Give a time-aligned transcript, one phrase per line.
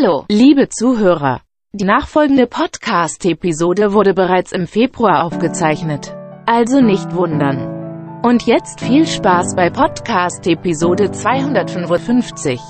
[0.00, 1.40] Hallo, liebe Zuhörer.
[1.72, 6.14] Die nachfolgende Podcast-Episode wurde bereits im Februar aufgezeichnet.
[6.46, 8.22] Also nicht wundern.
[8.22, 12.60] Und jetzt viel Spaß bei Podcast-Episode 255.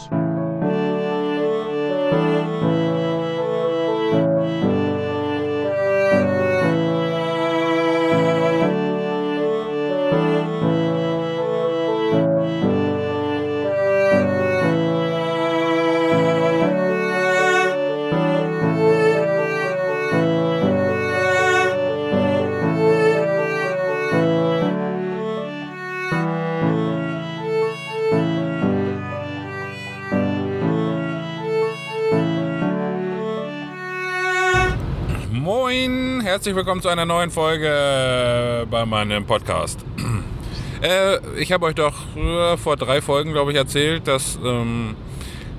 [36.28, 39.80] herzlich willkommen zu einer neuen Folge bei meinem Podcast.
[40.80, 44.94] Äh, ich habe euch doch äh, vor drei Folgen, glaube ich, erzählt, dass ähm,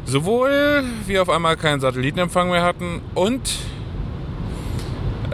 [0.05, 3.41] sowohl wir auf einmal keinen Satellitenempfang mehr hatten und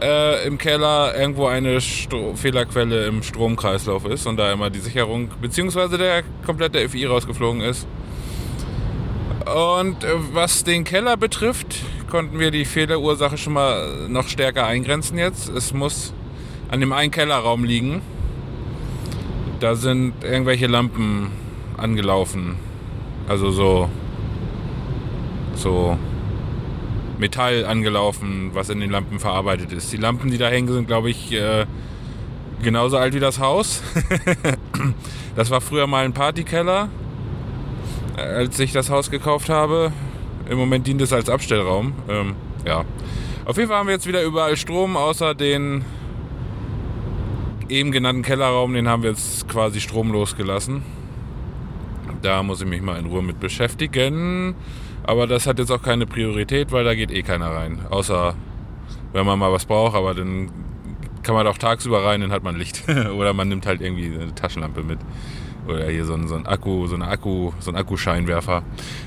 [0.01, 5.29] äh, im Keller irgendwo eine Stro Fehlerquelle im Stromkreislauf ist und da immer die Sicherung
[5.39, 5.97] bzw.
[5.99, 7.85] der komplette FI rausgeflogen ist.
[9.45, 11.75] Und äh, was den Keller betrifft,
[12.15, 15.49] konnten wir die Fehlerursache schon mal noch stärker eingrenzen jetzt.
[15.49, 16.13] Es muss
[16.69, 18.01] an dem einen Kellerraum liegen.
[19.59, 21.31] Da sind irgendwelche Lampen
[21.75, 22.55] angelaufen.
[23.27, 23.89] Also so
[25.55, 25.97] so
[27.17, 29.91] Metall angelaufen, was in den Lampen verarbeitet ist.
[29.91, 31.65] Die Lampen, die da hängen, sind, glaube ich, äh,
[32.63, 33.83] genauso alt wie das Haus.
[35.35, 36.87] das war früher mal ein Partykeller,
[38.15, 39.91] als ich das Haus gekauft habe.
[40.49, 41.93] Im Moment dient es als Abstellraum.
[42.07, 42.85] Ähm, ja.
[43.45, 45.85] Auf jeden Fall haben wir jetzt wieder überall Strom, außer den
[47.69, 48.73] eben genannten Kellerraum.
[48.73, 50.83] Den haben wir jetzt quasi stromlos gelassen.
[52.21, 54.55] Da muss ich mich mal in Ruhe mit beschäftigen.
[55.03, 57.85] Aber das hat jetzt auch keine Priorität, weil da geht eh keiner rein.
[57.89, 58.35] Außer
[59.13, 60.51] wenn man mal was braucht, aber dann
[61.23, 62.83] kann man auch tagsüber rein, dann hat man Licht.
[63.15, 64.99] Oder man nimmt halt irgendwie eine Taschenlampe mit.
[65.67, 68.63] Oder hier so ein, so ein Akku, so eine Akku, so ein Akkuscheinwerfer.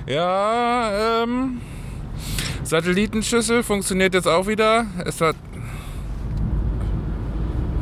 [0.07, 1.61] Ja, ähm.
[2.65, 4.87] Satellitenschüssel funktioniert jetzt auch wieder.
[5.05, 5.37] Es hat.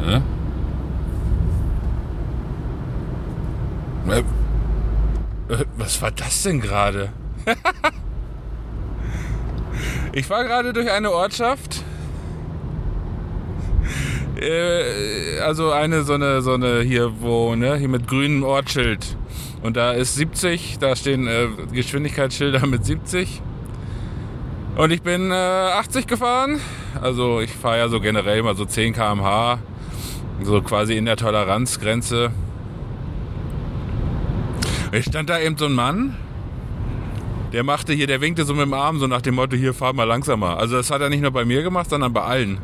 [0.05, 0.21] Hä?
[4.09, 4.21] Äh,
[5.53, 7.11] äh, Was war das denn gerade?
[10.13, 11.83] ich war gerade durch eine Ortschaft
[14.41, 19.17] äh, also eine so eine so eine hier wo ne hier mit grünem Ortsschild
[19.63, 23.43] und da ist 70, da stehen äh, Geschwindigkeitsschilder mit 70
[24.77, 26.61] und ich bin äh, 80 gefahren.
[27.01, 29.59] Also ich fahre ja so generell mal so 10 km/h,
[30.43, 32.31] so quasi in der Toleranzgrenze.
[34.93, 36.15] Ich stand da eben so ein Mann,
[37.53, 39.95] der machte hier, der winkte so mit dem Arm so nach dem Motto, hier fahr
[39.95, 40.59] mal langsamer.
[40.59, 42.59] Also das hat er nicht nur bei mir gemacht, sondern bei allen.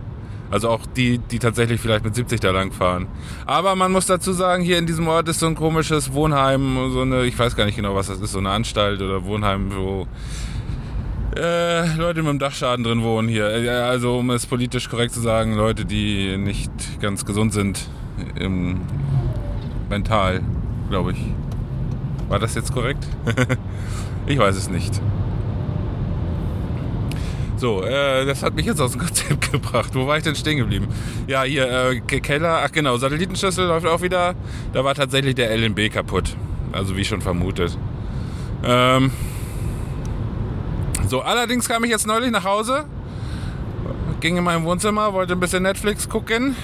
[0.53, 3.09] Also auch die, die tatsächlich vielleicht mit 70 da lang fahren.
[3.47, 7.01] Aber man muss dazu sagen, hier in diesem Ort ist so ein komisches Wohnheim, so
[7.01, 10.07] eine, ich weiß gar nicht genau, was das ist, so eine Anstalt oder Wohnheim, wo
[11.35, 13.49] äh, Leute mit dem Dachschaden drin wohnen hier.
[13.49, 16.71] Äh, Also um es politisch korrekt zu sagen, Leute, die nicht
[17.01, 17.89] ganz gesund sind
[18.39, 18.83] im
[19.89, 20.43] mental,
[20.91, 21.19] glaube ich.
[22.29, 23.07] War das jetzt korrekt?
[24.27, 25.01] ich weiß es nicht.
[27.63, 29.95] So, äh, das hat mich jetzt aus dem Konzept gebracht.
[29.95, 30.89] Wo war ich denn stehen geblieben?
[31.29, 34.35] Ja, hier, äh, Keller, ach genau, Satellitenschüssel läuft auch wieder.
[34.73, 36.35] Da war tatsächlich der LNB kaputt.
[36.73, 37.79] Also wie schon vermutet.
[38.65, 39.13] Ähm,
[41.07, 42.85] so, allerdings kam ich jetzt neulich nach Hause,
[44.19, 46.57] ging in mein Wohnzimmer, wollte ein bisschen Netflix gucken.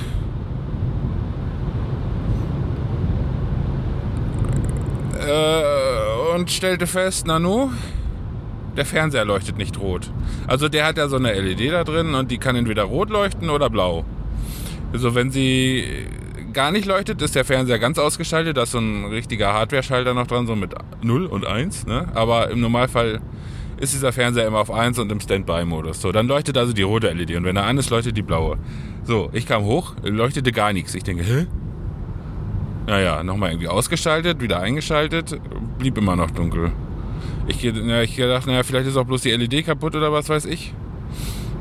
[5.25, 7.71] Äh, und stellte fest, Nanu,
[8.79, 10.11] der Fernseher leuchtet nicht rot.
[10.47, 13.51] Also der hat ja so eine LED da drin und die kann entweder rot leuchten
[13.51, 14.05] oder blau.
[14.93, 15.85] Also wenn sie
[16.53, 18.57] gar nicht leuchtet, ist der Fernseher ganz ausgeschaltet.
[18.57, 21.87] Da ist so ein richtiger Hardware-Schalter noch dran, so mit 0 und 1.
[21.87, 22.09] Ne?
[22.15, 23.21] Aber im Normalfall
[23.81, 26.01] ist dieser Fernseher immer auf 1 und im Standby-Modus.
[26.01, 28.59] So, dann leuchtet also die rote LED und wenn er an ist, leuchtet die blaue.
[29.05, 30.95] So, ich kam hoch, leuchtete gar nichts.
[30.95, 31.47] Ich denke, hä?
[32.87, 35.39] Naja, nochmal irgendwie ausgeschaltet, wieder eingeschaltet,
[35.79, 36.73] blieb immer noch dunkel.
[37.49, 40.45] Ich, ja, ich dachte, naja, vielleicht ist auch bloß die LED kaputt oder was weiß
[40.45, 40.75] ich.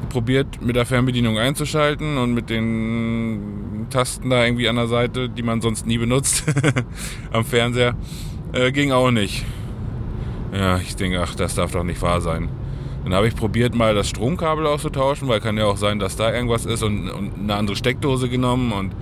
[0.09, 5.43] Probiert mit der Fernbedienung einzuschalten und mit den Tasten da irgendwie an der Seite, die
[5.43, 6.43] man sonst nie benutzt,
[7.31, 7.95] am Fernseher,
[8.51, 9.45] äh, ging auch nicht.
[10.53, 12.49] Ja, ich denke, ach, das darf doch nicht wahr sein.
[13.05, 16.33] Dann habe ich probiert, mal das Stromkabel auszutauschen, weil kann ja auch sein, dass da
[16.33, 18.93] irgendwas ist und, und eine andere Steckdose genommen und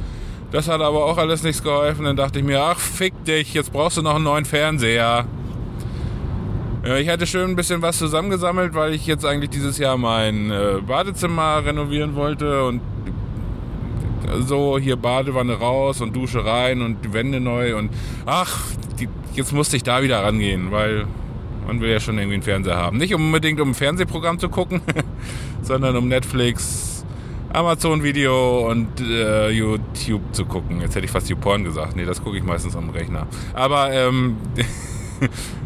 [0.52, 2.06] das hat aber auch alles nichts geholfen.
[2.06, 5.26] Dann dachte ich mir, ach, fick dich, jetzt brauchst du noch einen neuen Fernseher.
[6.86, 10.52] Äh, ich hatte schön ein bisschen was zusammengesammelt, weil ich jetzt eigentlich dieses Jahr mein
[10.52, 12.82] äh, Badezimmer renovieren wollte und
[14.42, 17.92] so hier Badewanne raus und Dusche rein und die Wände neu und
[18.26, 18.60] ach,
[19.00, 21.06] die, jetzt musste ich da wieder rangehen, weil
[21.68, 22.98] man will ja schon irgendwie einen Fernseher haben.
[22.98, 24.82] Nicht unbedingt um ein Fernsehprogramm zu gucken,
[25.62, 27.06] sondern um Netflix,
[27.54, 30.82] Amazon Video und äh, YouTube zu gucken.
[30.82, 31.96] Jetzt hätte ich fast YouPorn gesagt.
[31.96, 33.28] Nee, das gucke ich meistens am Rechner.
[33.54, 34.38] Aber ähm,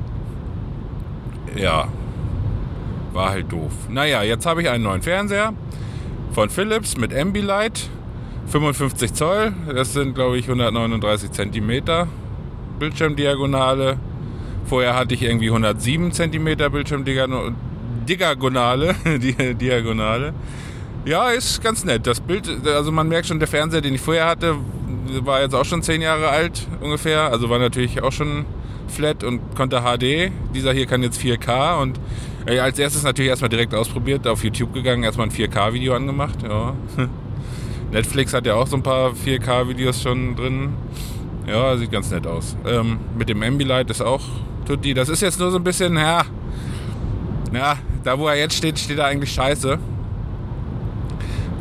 [1.59, 1.87] ja,
[3.13, 3.71] war halt doof.
[3.89, 5.53] Naja, jetzt habe ich einen neuen Fernseher
[6.31, 7.89] von Philips mit Ambilight.
[8.47, 12.07] 55 Zoll, das sind glaube ich 139 Zentimeter
[12.79, 13.97] Bildschirmdiagonale.
[14.65, 17.45] Vorher hatte ich irgendwie 107 Zentimeter Bildschirmdiagonale.
[19.55, 20.33] Diagonale.
[21.05, 22.07] Ja, ist ganz nett.
[22.07, 24.55] Das Bild, also man merkt schon, der Fernseher, den ich vorher hatte,
[25.21, 27.31] war jetzt auch schon 10 Jahre alt ungefähr.
[27.31, 28.45] Also war natürlich auch schon
[28.89, 30.31] flat und konnte HD.
[30.53, 31.99] Dieser hier kann jetzt 4K und
[32.45, 36.43] äh, als erstes natürlich erstmal direkt ausprobiert, auf YouTube gegangen, erstmal ein 4K-Video angemacht.
[36.43, 36.75] Ja.
[37.91, 40.73] Netflix hat ja auch so ein paar 4K-Videos schon drin.
[41.47, 42.55] Ja, sieht ganz nett aus.
[42.67, 44.21] Ähm, mit dem Ambilight ist auch
[44.65, 44.93] Tutti.
[44.93, 46.23] Das ist jetzt nur so ein bisschen, ja,
[47.53, 49.79] ja, da wo er jetzt steht, steht er eigentlich scheiße.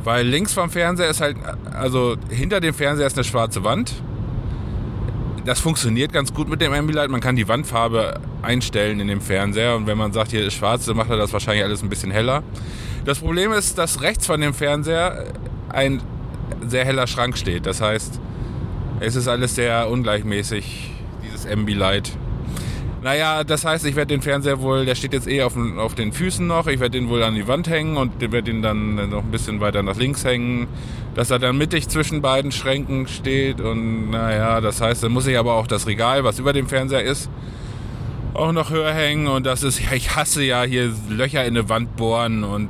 [0.04, 1.36] Weil links vom Fernseher ist halt,
[1.72, 3.92] also hinter dem Fernseher ist eine schwarze Wand.
[5.48, 7.08] Das funktioniert ganz gut mit dem Ambilight.
[7.08, 10.84] Man kann die Wandfarbe einstellen in dem Fernseher und wenn man sagt, hier ist schwarz,
[10.84, 12.42] dann macht er das wahrscheinlich alles ein bisschen heller.
[13.06, 15.24] Das Problem ist, dass rechts von dem Fernseher
[15.70, 16.02] ein
[16.66, 17.64] sehr heller Schrank steht.
[17.64, 18.20] Das heißt,
[19.00, 20.90] es ist alles sehr ungleichmäßig,
[21.24, 22.12] dieses Ambilight.
[23.02, 26.12] Naja, das heißt, ich werde den Fernseher wohl, der steht jetzt eh auf, auf den
[26.12, 29.22] Füßen noch, ich werde den wohl an die Wand hängen und werde ihn dann noch
[29.22, 30.66] ein bisschen weiter nach links hängen,
[31.14, 35.38] dass er dann mittig zwischen beiden Schränken steht und naja, das heißt, dann muss ich
[35.38, 37.30] aber auch das Regal, was über dem Fernseher ist,
[38.34, 41.68] auch noch höher hängen und das ist, ja, ich hasse ja hier Löcher in eine
[41.68, 42.68] Wand bohren und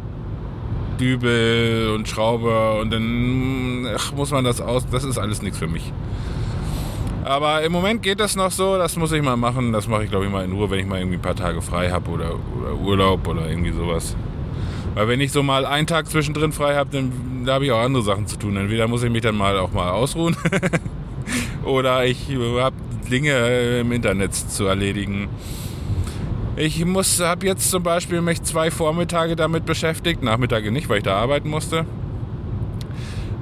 [0.99, 4.87] Dübel und Schraube und dann ach, muss man das aus.
[4.91, 5.93] Das ist alles nichts für mich.
[7.29, 9.71] Aber im Moment geht das noch so, das muss ich mal machen.
[9.75, 11.61] Das mache ich, glaube ich, mal in Ruhe, wenn ich mal irgendwie ein paar Tage
[11.61, 14.17] frei habe oder, oder, Urlaub oder irgendwie sowas.
[14.95, 17.13] Weil wenn ich so mal einen Tag zwischendrin frei habe, dann
[17.45, 18.57] da habe ich auch andere Sachen zu tun.
[18.57, 20.39] Entweder muss ich mich dann mal auch mal ausruhen
[21.65, 22.77] oder ich habe
[23.11, 25.29] Dinge im Internet zu erledigen.
[26.57, 31.17] Ich habe jetzt zum Beispiel mich zwei Vormittage damit beschäftigt, Nachmittage nicht, weil ich da
[31.17, 31.85] arbeiten musste,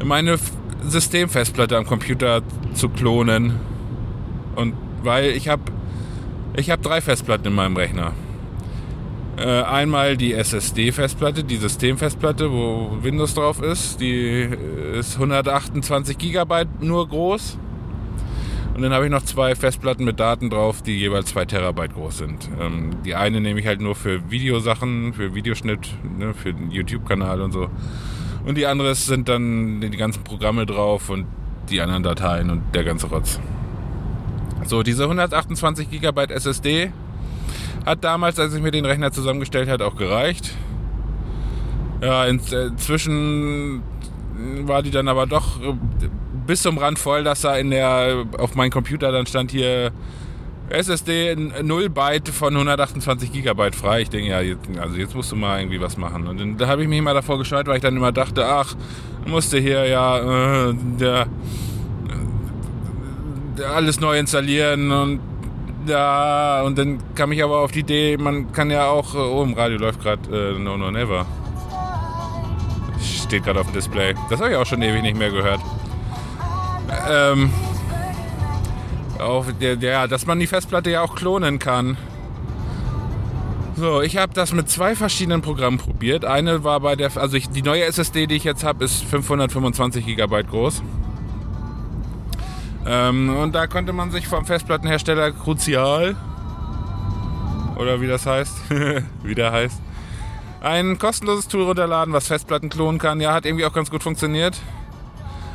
[0.05, 0.39] meine
[0.83, 2.43] Systemfestplatte am Computer
[2.75, 3.76] zu klonen.
[4.57, 5.63] Und weil ich habe
[6.57, 8.13] ich habe drei Festplatten in meinem Rechner.
[9.37, 14.01] Äh, einmal die SSD-Festplatte, die Systemfestplatte, wo Windows drauf ist.
[14.01, 14.49] Die
[14.95, 17.59] ist 128 GB nur groß.
[18.75, 22.19] Und dann habe ich noch zwei Festplatten mit Daten drauf, die jeweils zwei Terabyte groß
[22.19, 22.49] sind.
[22.61, 25.89] Ähm, die eine nehme ich halt nur für Videosachen, für Videoschnitt,
[26.19, 27.69] ne, für den YouTube-Kanal und so.
[28.47, 31.27] Und die andere sind dann die ganzen Programme drauf und
[31.69, 33.41] die anderen Dateien und der ganze Rotz.
[34.69, 36.93] So, diese 128 GB SSD
[37.85, 40.55] hat damals, als ich mir den Rechner zusammengestellt hat, auch gereicht.
[42.03, 43.83] Ja, inzwischen
[44.65, 45.59] war die dann aber doch
[46.47, 49.93] bis zum Rand voll, dass da in der, auf meinem Computer dann stand hier
[50.69, 54.03] SSD 0 Byte von 128 Gigabyte frei.
[54.03, 56.27] Ich denke, ja, jetzt, also jetzt musst du mal irgendwie was machen.
[56.27, 58.75] Und dann, da habe ich mich mal davor gescheut, weil ich dann immer dachte, ach,
[59.27, 61.29] musste hier ja äh, der
[63.61, 65.21] alles neu installieren und
[65.87, 69.55] ja, und dann kam ich aber auf die Idee, man kann ja auch, oh, im
[69.55, 71.27] Radio läuft gerade äh, No No Never.
[73.01, 74.15] Steht gerade auf dem Display.
[74.31, 75.61] Das habe ich auch schon ewig nicht mehr gehört
[77.09, 77.51] ähm,
[79.19, 81.97] auf der, dass man die Festplatte ja auch klonen kann.
[83.77, 86.25] So, ich habe das mit zwei verschiedenen Programmen probiert.
[86.25, 90.07] Eine war bei der, also ich, die neue SSD, die ich jetzt habe, ist 525
[90.07, 90.83] GB groß.
[92.87, 96.17] Ähm, und da konnte man sich vom Festplattenhersteller Crucial
[97.77, 98.55] oder wie das heißt,
[99.23, 99.81] wie der heißt,
[100.61, 103.21] ein kostenloses Tool runterladen, was Festplatten klonen kann.
[103.21, 104.59] Ja, hat irgendwie auch ganz gut funktioniert.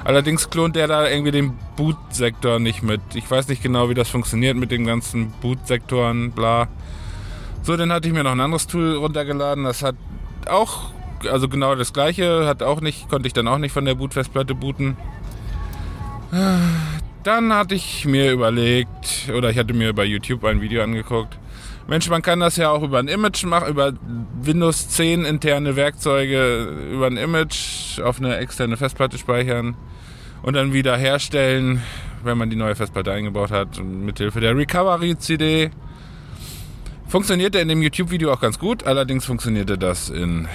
[0.04, 3.02] Allerdings klont der da irgendwie den Boot-Sektor nicht mit.
[3.14, 6.68] Ich weiß nicht genau, wie das funktioniert mit den ganzen Boot-Sektoren, bla.
[7.62, 9.64] So, dann hatte ich mir noch ein anderes Tool runtergeladen.
[9.64, 9.96] Das hat
[10.48, 10.92] auch,
[11.30, 14.56] also genau das gleiche, hat auch nicht, konnte ich dann auch nicht von der Boot-Festplatte
[14.56, 14.98] booten.
[17.24, 21.38] Dann hatte ich mir überlegt, oder ich hatte mir bei YouTube ein Video angeguckt.
[21.88, 23.94] Mensch, man kann das ja auch über ein Image machen, über
[24.42, 29.76] Windows 10 interne Werkzeuge, über ein Image auf eine externe Festplatte speichern
[30.42, 31.84] und dann wieder herstellen,
[32.24, 35.70] wenn man die neue Festplatte eingebaut hat, mit Hilfe der Recovery-CD.
[37.08, 40.48] Funktionierte in dem YouTube-Video auch ganz gut, allerdings funktionierte das in,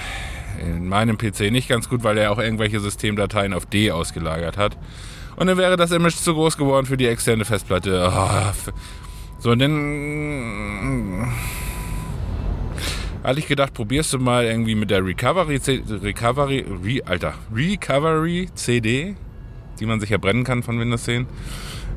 [0.61, 4.77] in meinem PC nicht ganz gut, weil er auch irgendwelche Systemdateien auf D ausgelagert hat.
[5.37, 8.11] Und dann wäre das Image zu groß geworden für die externe Festplatte.
[8.13, 8.73] Oh,
[9.39, 11.33] so, und dann
[13.23, 15.61] hatte ich gedacht, probierst du mal irgendwie mit der Recovery,
[16.03, 19.17] Recovery, Re, Alter, Recovery CD,
[19.79, 21.27] die man sich ja brennen kann von Windows 10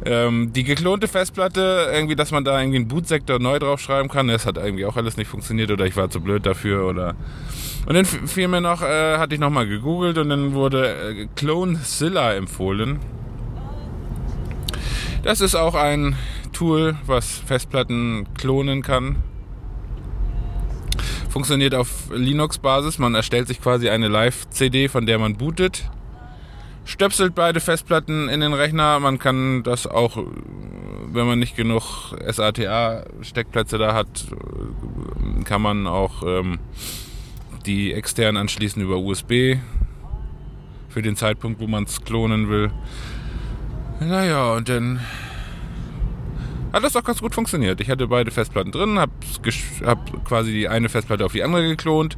[0.06, 4.46] ähm, die geklonte Festplatte, irgendwie, dass man da irgendwie einen Bootsektor neu draufschreiben kann, das
[4.46, 7.16] hat irgendwie auch alles nicht funktioniert oder ich war zu blöd dafür oder.
[7.86, 12.34] Und dann fiel mir noch, äh, hatte ich nochmal gegoogelt und dann wurde äh, Clonezilla
[12.34, 13.00] empfohlen.
[15.24, 16.16] Das ist auch ein
[16.54, 19.18] Tool, was Festplatten klonen kann.
[21.30, 22.98] Funktioniert auf Linux-Basis.
[23.00, 25.90] Man erstellt sich quasi eine Live-CD, von der man bootet
[26.90, 29.00] stöpselt beide Festplatten in den Rechner.
[29.00, 30.18] Man kann das auch,
[31.12, 34.26] wenn man nicht genug SATA-Steckplätze da hat,
[35.46, 36.58] kann man auch ähm,
[37.66, 39.58] die extern anschließen über USB
[40.90, 42.72] für den Zeitpunkt, wo man es klonen will.
[44.00, 45.00] Naja, und dann
[46.72, 47.82] hat das doch ganz gut funktioniert.
[47.82, 49.12] Ich hatte beide Festplatten drin, habe
[49.86, 52.18] hab quasi die eine Festplatte auf die andere geklont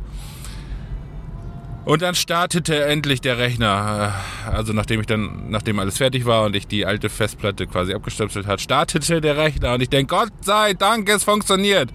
[1.85, 4.13] und dann startete endlich der Rechner.
[4.45, 8.45] Also nachdem ich dann, nachdem alles fertig war und ich die alte Festplatte quasi abgestöpselt
[8.45, 11.91] hat, startete der Rechner und ich denke, Gott sei Dank, es funktioniert.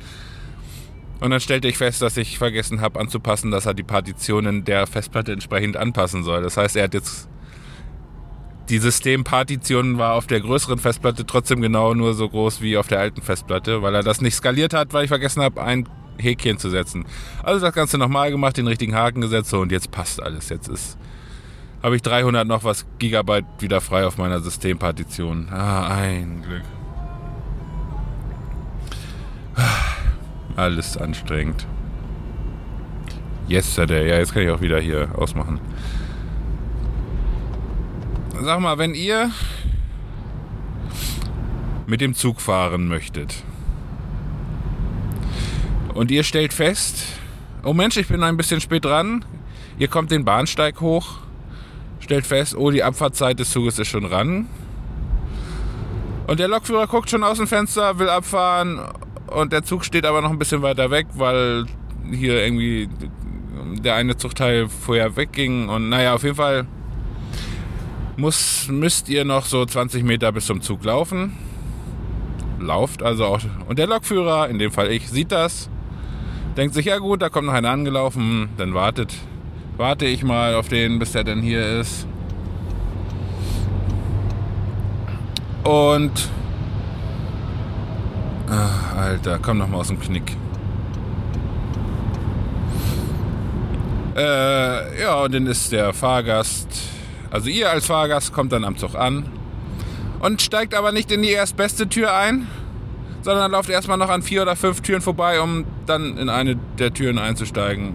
[1.21, 4.87] Und dann stellte ich fest, dass ich vergessen habe anzupassen, dass er die Partitionen der
[4.87, 6.43] Festplatte entsprechend anpassen soll.
[6.43, 7.29] Das heißt, er hat jetzt
[8.69, 13.01] die Systempartition war auf der größeren Festplatte trotzdem genau nur so groß wie auf der
[13.01, 16.71] alten Festplatte, weil er das nicht skaliert hat, weil ich vergessen habe, ein Häkchen zu
[16.71, 17.05] setzen.
[17.43, 20.49] Also das Ganze nochmal gemacht, den richtigen Haken gesetzt so, und jetzt passt alles.
[20.49, 20.99] Jetzt ist
[21.83, 25.49] habe ich 300 noch was Gigabyte wieder frei auf meiner Systempartition.
[25.53, 26.65] Ah, ein Glück.
[30.57, 31.67] Alles anstrengend.
[33.49, 34.09] Yesterday.
[34.09, 35.61] Ja, jetzt kann ich auch wieder hier ausmachen.
[38.43, 39.31] Sag mal, wenn ihr
[41.87, 43.43] mit dem Zug fahren möchtet,
[45.97, 47.05] und ihr stellt fest,
[47.65, 49.25] oh Mensch, ich bin ein bisschen spät dran.
[49.79, 51.19] Ihr kommt den Bahnsteig hoch,
[52.01, 54.47] stellt fest, oh, die Abfahrtzeit des Zuges ist schon ran.
[56.27, 58.81] Und der Lokführer guckt schon aus dem Fenster, will abfahren
[59.29, 61.67] und der Zug steht aber noch ein bisschen weiter weg, weil
[62.11, 62.89] hier irgendwie
[63.83, 65.69] der eine Zugteil vorher wegging.
[65.69, 66.67] Und naja, auf jeden Fall
[68.17, 71.37] muss, müsst ihr noch so 20 Meter bis zum Zug laufen.
[72.59, 73.41] Lauft also auch.
[73.69, 75.69] Und der Lokführer, in dem Fall ich, sieht das
[76.57, 79.15] denkt sich, ja gut, da kommt noch einer angelaufen, dann wartet,
[79.77, 82.07] warte ich mal auf den, bis der denn hier ist.
[85.65, 86.31] Und
[88.49, 90.37] ach, Alter, komm noch mal aus dem Knick.
[94.17, 96.69] Äh, ja, und dann ist der Fahrgast,
[97.31, 99.27] also ihr als Fahrgast kommt dann am Zug an
[100.21, 102.47] und steigt aber nicht in die erstbeste Tür ein,
[103.23, 106.95] sondern lauft erstmal noch an vier oder fünf Türen vorbei, um dann in eine der
[106.95, 107.95] Türen einzusteigen.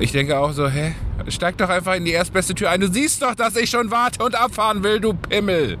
[0.00, 0.94] Ich denke auch so, hä?
[1.28, 2.80] Steig doch einfach in die erstbeste Tür ein.
[2.80, 5.76] Du siehst doch, dass ich schon warte und abfahren will, du Pimmel.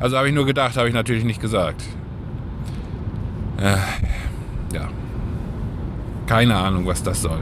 [0.00, 1.82] Also habe ich nur gedacht, habe ich natürlich nicht gesagt.
[3.58, 3.76] Äh,
[4.74, 4.88] ja.
[6.26, 7.40] Keine Ahnung, was das soll.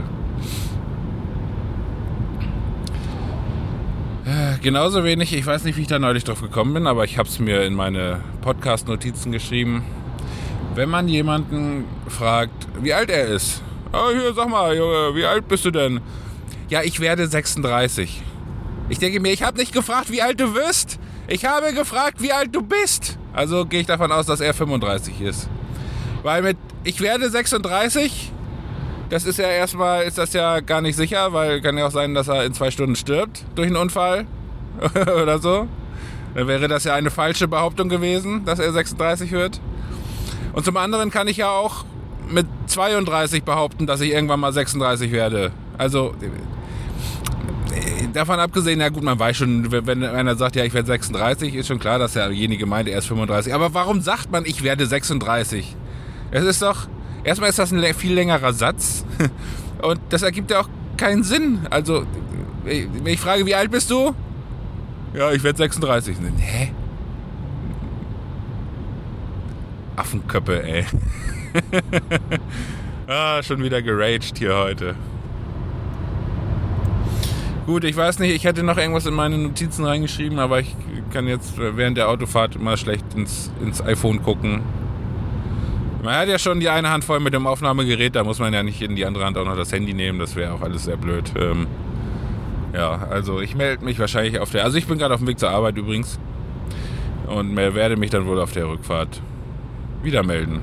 [4.61, 7.27] Genauso wenig, ich weiß nicht, wie ich da neulich drauf gekommen bin, aber ich habe
[7.27, 9.83] es mir in meine Podcast-Notizen geschrieben
[10.75, 13.61] wenn man jemanden fragt, wie alt er ist.
[13.91, 16.01] Oh, hier, sag mal, Junge, wie alt bist du denn?
[16.69, 18.21] Ja, ich werde 36.
[18.89, 20.99] Ich denke mir, ich habe nicht gefragt, wie alt du wirst.
[21.27, 23.17] Ich habe gefragt, wie alt du bist.
[23.33, 25.47] Also gehe ich davon aus, dass er 35 ist.
[26.23, 28.31] Weil mit ich werde 36,
[29.13, 32.15] das ist ja erstmal, ist das ja gar nicht sicher, weil kann ja auch sein,
[32.15, 34.25] dass er in zwei Stunden stirbt durch einen Unfall
[35.21, 35.67] oder so.
[36.33, 39.61] Dann wäre das ja eine falsche Behauptung gewesen, dass er 36 wird.
[40.53, 41.85] Und zum anderen kann ich ja auch
[42.27, 45.51] mit 32 behaupten, dass ich irgendwann mal 36 werde.
[45.77, 46.15] Also
[48.13, 51.67] davon abgesehen, ja gut, man weiß schon, wenn einer sagt, ja, ich werde 36, ist
[51.67, 53.53] schon klar, dass derjenige meint, er ist 35.
[53.53, 55.75] Aber warum sagt man, ich werde 36?
[56.31, 56.87] Es ist doch,
[57.23, 59.05] erstmal ist das ein viel längerer Satz
[59.81, 61.59] und das ergibt ja auch keinen Sinn.
[61.69, 62.05] Also,
[62.63, 64.13] wenn ich frage, wie alt bist du?
[65.13, 66.17] Ja, ich werde 36.
[66.37, 66.71] Hä?
[69.95, 70.85] Affenköppe, ey.
[73.07, 74.95] ah, schon wieder geraged hier heute.
[77.65, 80.75] Gut, ich weiß nicht, ich hätte noch irgendwas in meine Notizen reingeschrieben, aber ich
[81.11, 84.61] kann jetzt während der Autofahrt immer schlecht ins, ins iPhone gucken.
[86.03, 88.61] Man hat ja schon die eine Hand voll mit dem Aufnahmegerät, da muss man ja
[88.61, 90.97] nicht in die andere Hand auch noch das Handy nehmen, das wäre auch alles sehr
[90.97, 91.31] blöd.
[91.39, 91.65] Ähm,
[92.73, 94.65] ja, also ich melde mich wahrscheinlich auf der.
[94.65, 96.19] Also ich bin gerade auf dem Weg zur Arbeit übrigens.
[97.27, 99.21] Und werde mich dann wohl auf der Rückfahrt
[100.03, 100.61] wieder melden.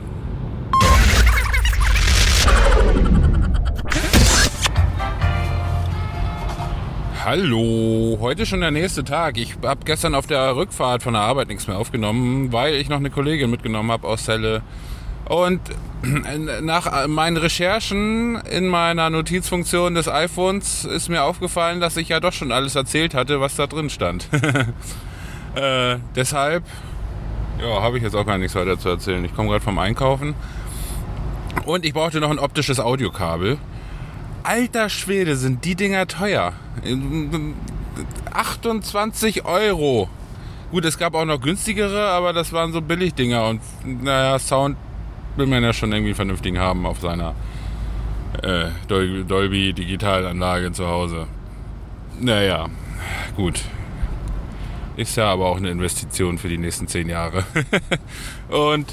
[7.24, 9.38] Hallo, heute schon der nächste Tag.
[9.38, 12.98] Ich habe gestern auf der Rückfahrt von der Arbeit nichts mehr aufgenommen, weil ich noch
[12.98, 14.60] eine Kollegin mitgenommen habe aus Celle.
[15.30, 15.60] Und
[16.60, 22.32] nach meinen Recherchen in meiner Notizfunktion des iPhones ist mir aufgefallen, dass ich ja doch
[22.32, 24.26] schon alles erzählt hatte, was da drin stand.
[25.54, 26.64] äh, deshalb
[27.60, 29.24] ja, habe ich jetzt auch gar nichts weiter zu erzählen.
[29.24, 30.34] Ich komme gerade vom Einkaufen
[31.64, 33.58] und ich brauchte noch ein optisches Audiokabel.
[34.42, 36.54] Alter Schwede, sind die Dinger teuer.
[38.32, 40.08] 28 Euro.
[40.72, 44.76] Gut, es gab auch noch günstigere, aber das waren so Billigdinger und naja, Sound
[45.36, 47.34] will man ja schon irgendwie vernünftigen haben auf seiner
[48.42, 51.26] äh, Dolby Digitalanlage zu Hause.
[52.20, 52.68] Naja,
[53.36, 53.62] gut.
[54.96, 57.44] Ist ja aber auch eine Investition für die nächsten zehn Jahre.
[58.48, 58.86] und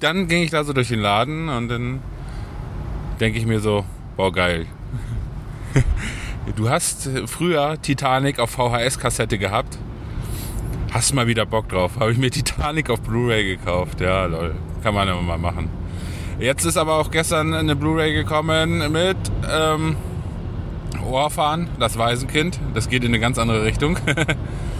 [0.00, 2.00] dann ging ich da so durch den Laden und dann
[3.20, 3.84] denke ich mir so,
[4.16, 4.66] boah geil.
[6.56, 9.76] Du hast früher Titanic auf VHS-Kassette gehabt.
[10.90, 12.00] Hast mal wieder Bock drauf.
[12.00, 14.00] Habe ich mir Titanic auf Blu-ray gekauft.
[14.00, 14.54] Ja, lol.
[14.82, 15.70] Kann man immer mal machen.
[16.38, 19.16] Jetzt ist aber auch gestern eine Blu-ray gekommen mit
[19.52, 19.96] ähm,
[21.04, 22.60] Orphan, das Waisenkind.
[22.74, 23.98] Das geht in eine ganz andere Richtung.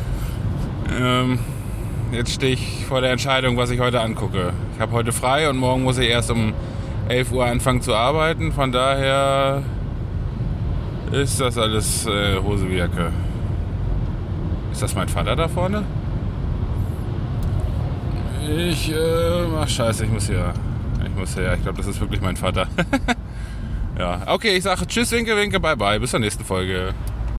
[1.00, 1.40] ähm,
[2.12, 4.52] jetzt stehe ich vor der Entscheidung, was ich heute angucke.
[4.74, 6.52] Ich habe heute frei und morgen muss ich erst um
[7.08, 8.52] 11 Uhr anfangen zu arbeiten.
[8.52, 9.62] Von daher
[11.10, 13.12] ist das alles äh, Hose wie Jacke.
[14.70, 15.84] Ist das mein Vater da vorne?
[18.56, 18.96] Ich, äh,
[19.60, 20.54] ach scheiße, ich muss hier,
[21.04, 22.66] ich muss hier, ich glaube, das ist wirklich mein Vater.
[23.98, 26.94] ja, okay, ich sage Tschüss, Winke, Winke, bye bye, bis zur nächsten Folge.